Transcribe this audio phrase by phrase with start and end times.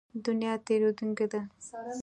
[0.25, 1.41] دنیا تېرېدونکې ده.